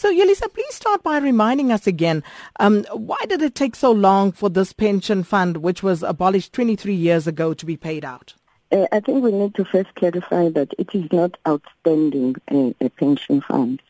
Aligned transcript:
So, 0.00 0.10
Yelisa, 0.10 0.50
please 0.50 0.74
start 0.74 1.02
by 1.02 1.18
reminding 1.18 1.70
us 1.70 1.86
again 1.86 2.24
um, 2.58 2.84
why 2.84 3.18
did 3.28 3.42
it 3.42 3.54
take 3.54 3.76
so 3.76 3.92
long 3.92 4.32
for 4.32 4.48
this 4.48 4.72
pension 4.72 5.22
fund, 5.22 5.58
which 5.58 5.82
was 5.82 6.02
abolished 6.02 6.54
23 6.54 6.94
years 6.94 7.26
ago, 7.26 7.52
to 7.52 7.66
be 7.66 7.76
paid 7.76 8.02
out? 8.02 8.32
Uh, 8.72 8.86
I 8.92 9.00
think 9.00 9.22
we 9.22 9.30
need 9.30 9.54
to 9.56 9.64
first 9.66 9.94
clarify 9.96 10.48
that 10.48 10.72
it 10.78 10.94
is 10.94 11.12
not 11.12 11.36
outstanding 11.46 12.36
uh, 12.50 12.72
a 12.80 12.88
pension 12.88 13.42
fund. 13.42 13.82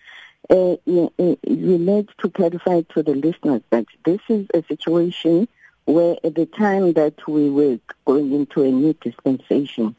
Uh, 0.50 0.74
we 0.86 1.78
need 1.78 2.08
to 2.18 2.28
clarify 2.28 2.82
to 2.92 3.04
the 3.04 3.14
listeners 3.14 3.62
that 3.70 3.86
this 4.04 4.20
is 4.28 4.48
a 4.52 4.64
situation 4.64 5.46
where 5.84 6.16
at 6.24 6.34
the 6.34 6.46
time 6.46 6.92
that 6.94 7.24
we 7.28 7.50
were 7.50 7.78
going 8.04 8.32
into 8.32 8.64
a 8.64 8.70
new 8.72 8.94
dispensation, 8.94 9.94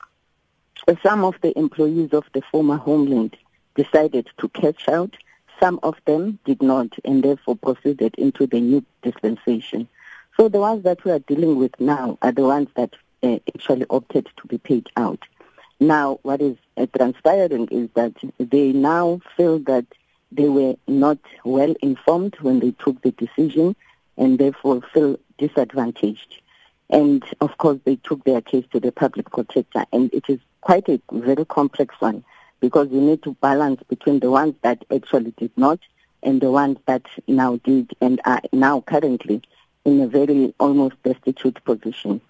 some 1.04 1.23
of 1.23 1.36
the 1.39 1.57
employees 1.57 2.12
of 2.12 2.25
the 2.34 2.41
former 2.52 2.75
homeland 2.75 3.38
decided 3.75 4.30
to 4.39 4.50
catch 4.50 4.89
out. 4.89 5.16
Some 5.62 5.80
of 5.84 5.96
them 6.05 6.39
did 6.43 6.62
not 6.62 6.98
and 7.05 7.21
therefore 7.23 7.55
proceeded 7.55 8.15
into 8.18 8.47
the 8.47 8.60
new 8.60 8.83
dispensation. 9.04 9.87
So 10.36 10.50
the 10.50 10.60
ones 10.60 10.84
that 10.84 11.04
we 11.04 11.11
are 11.11 11.20
dealing 11.20 11.57
with 11.57 11.79
now 11.79 12.18
are 12.21 12.32
the 12.32 12.43
ones 12.43 12.70
that 12.75 12.96
uh, 13.21 13.37
actually 13.54 13.86
opted 13.89 14.28
to 14.37 14.47
be 14.47 14.57
paid 14.57 14.89
out. 14.97 15.24
Now, 15.79 16.20
what 16.24 16.42
is 16.42 16.57
uh, 16.78 16.87
transpiring 16.96 17.68
is 17.68 17.89
that 17.93 18.14
they 18.39 18.71
now 18.71 19.21
feel 19.37 19.60
that 19.60 19.86
they 20.32 20.50
were 20.50 20.75
not 20.87 21.20
well 21.43 21.75
informed 21.82 22.37
when 22.39 22.59
they 22.59 22.71
took 22.71 23.01
the 23.01 23.12
decision 23.12 23.75
and 24.18 24.39
therefore 24.39 24.82
feel 24.93 25.20
disadvantaged. 25.37 26.42
And 26.89 27.23
of 27.39 27.57
course, 27.57 27.79
they 27.84 27.98
took 27.98 28.23
their 28.23 28.42
case 28.42 28.65
to 28.71 28.79
the 28.79 28.92
public 28.92 29.29
protector, 29.32 29.86
and 29.93 30.14
it 30.14 30.25
is 30.28 30.39
quite 30.62 30.89
a 30.89 31.00
very 31.12 31.46
complex 31.46 31.96
one 32.00 32.23
because 32.61 32.88
you 32.92 33.02
need 33.02 33.22
to 33.23 33.33
balance 33.42 33.81
between 33.89 34.20
the 34.20 34.31
ones 34.31 34.56
that 34.61 34.86
actually 34.94 35.33
did 35.38 35.52
not 35.58 35.80
and 36.23 36.39
the 36.39 36.52
ones 36.52 36.78
that 36.86 37.03
now 37.28 37.58
did 37.58 37.92
and 38.00 38.22
are 38.25 38.42
now 38.53 38.80
currently 38.81 39.42
in 39.84 40.00
a 40.00 40.08
very 40.08 40.54
almost 40.59 41.02
destitute 41.04 41.64
position. 41.66 42.22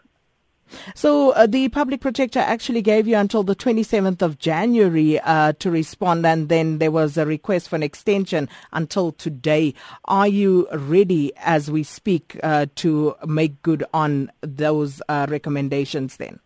So 0.96 1.32
uh, 1.32 1.48
the 1.48 1.68
public 1.68 2.00
protector 2.00 2.40
actually 2.40 2.82
gave 2.82 3.06
you 3.06 3.18
until 3.18 3.44
the 3.44 3.56
27th 3.56 4.22
of 4.22 4.40
January 4.40 5.20
uh, 5.20 5.52
to 5.60 5.70
respond, 5.70 6.26
and 6.26 6.48
then 6.48 6.78
there 6.78 6.92
was 6.92 7.18
a 7.18 7.26
request 7.26 7.68
for 7.68 7.76
an 7.76 7.84
extension 7.84 8.48
until 8.72 9.12
today. 9.12 9.74
Are 10.06 10.30
you 10.30 10.70
ready, 10.72 11.34
as 11.38 11.70
we 11.70 11.84
speak, 11.84 12.40
uh, 12.42 12.68
to 12.76 13.16
make 13.26 13.62
good 13.62 13.84
on 13.94 14.32
those 14.40 15.02
uh, 15.10 15.28
recommendations? 15.30 16.16
Then. 16.16 16.40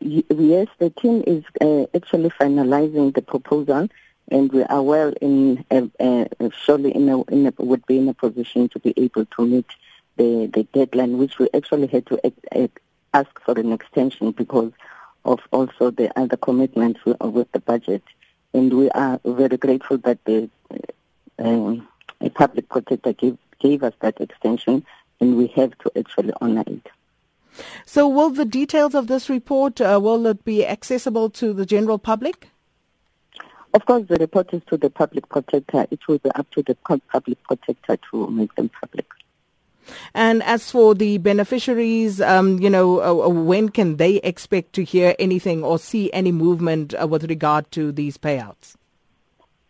Yes, 0.00 0.68
the 0.78 0.90
team 0.90 1.24
is 1.26 1.44
uh, 1.60 1.86
actually 1.94 2.30
finalizing 2.30 3.14
the 3.14 3.22
proposal, 3.22 3.88
and 4.30 4.52
we 4.52 4.62
are 4.62 4.82
well 4.82 5.12
in 5.20 5.64
uh, 5.70 6.24
surely 6.64 6.94
in 6.94 7.08
a, 7.08 7.22
in 7.24 7.46
a, 7.46 7.52
would 7.58 7.84
be 7.86 7.98
in 7.98 8.08
a 8.08 8.14
position 8.14 8.68
to 8.68 8.78
be 8.78 8.94
able 8.96 9.24
to 9.24 9.46
meet 9.46 9.66
the, 10.16 10.46
the 10.52 10.64
deadline, 10.72 11.18
which 11.18 11.38
we 11.38 11.48
actually 11.54 11.88
had 11.88 12.06
to 12.06 12.20
ask 13.12 13.40
for 13.40 13.58
an 13.58 13.72
extension 13.72 14.30
because 14.32 14.72
of 15.24 15.40
also 15.50 15.90
the 15.90 16.16
other 16.18 16.36
commitments 16.36 17.00
with 17.04 17.50
the 17.52 17.60
budget. 17.60 18.02
And 18.54 18.72
we 18.72 18.90
are 18.90 19.20
very 19.24 19.56
grateful 19.56 19.98
that 19.98 20.24
the 20.24 20.48
um, 21.38 21.88
public 22.34 22.68
protector 22.68 23.12
gave, 23.12 23.38
gave 23.58 23.82
us 23.82 23.94
that 24.00 24.20
extension, 24.20 24.84
and 25.20 25.36
we 25.36 25.48
have 25.48 25.76
to 25.78 25.92
actually 25.98 26.32
honor 26.40 26.64
it. 26.66 26.86
So, 27.86 28.08
will 28.08 28.30
the 28.30 28.44
details 28.44 28.94
of 28.94 29.06
this 29.06 29.28
report 29.28 29.80
uh, 29.80 29.98
will 30.02 30.26
it 30.26 30.44
be 30.44 30.66
accessible 30.66 31.30
to 31.30 31.52
the 31.52 31.66
general 31.66 31.98
public? 31.98 32.48
Of 33.74 33.84
course, 33.84 34.06
the 34.08 34.16
report 34.16 34.52
is 34.52 34.62
to 34.70 34.76
the 34.76 34.90
public 34.90 35.28
protector. 35.28 35.86
It 35.90 36.00
will 36.08 36.18
be 36.18 36.30
up 36.34 36.50
to 36.52 36.62
the 36.62 36.74
public 36.74 37.42
protector 37.44 37.98
to 38.10 38.26
make 38.28 38.54
them 38.54 38.70
public. 38.80 39.06
And 40.14 40.42
as 40.42 40.70
for 40.70 40.94
the 40.94 41.18
beneficiaries, 41.18 42.20
um, 42.20 42.58
you 42.60 42.70
know, 42.70 43.00
uh, 43.00 43.26
uh, 43.26 43.28
when 43.28 43.68
can 43.68 43.96
they 43.96 44.16
expect 44.16 44.72
to 44.74 44.84
hear 44.84 45.14
anything 45.18 45.62
or 45.62 45.78
see 45.78 46.12
any 46.12 46.32
movement 46.32 46.94
uh, 47.00 47.06
with 47.06 47.24
regard 47.28 47.70
to 47.72 47.92
these 47.92 48.18
payouts? 48.18 48.74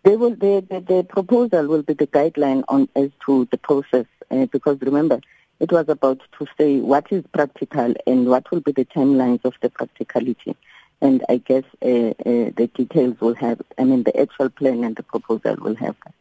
They 0.05 0.17
will. 0.17 0.31
The, 0.31 0.65
the, 0.69 0.81
the, 0.81 1.05
proposal 1.05 1.67
will 1.67 1.83
be 1.83 1.95
the 1.95 2.07
guideline 2.07 2.65
on 2.69 2.89
as 2.97 3.11
to 3.27 3.47
the 3.51 3.59
process, 3.59 4.07
uh, 4.31 4.47
because 4.47 4.81
remember, 4.81 5.21
it 5.61 5.73
was 5.73 5.89
about 5.89 6.21
to 6.39 6.47
say 6.57 6.79
what 6.81 7.11
is 7.11 7.25
practical 7.33 7.95
and 8.07 8.29
what 8.29 8.51
will 8.51 8.61
be 8.61 8.73
the 8.73 8.85
timelines 8.85 9.45
of 9.45 9.55
the 9.61 9.71
practicality. 9.71 10.57
And 11.01 11.25
I 11.29 11.39
guess 11.39 11.65
uh, 11.83 11.87
uh, 11.87 12.51
the 12.57 12.71
details 12.75 13.21
will 13.21 13.35
have. 13.35 13.61
I 13.79 13.85
mean, 13.85 14.03
the 14.03 14.21
actual 14.21 14.51
plan 14.51 14.85
and 14.85 14.97
the 14.97 15.03
proposal 15.03 15.57
will 15.61 15.77
have 15.77 15.97
that. 16.05 16.15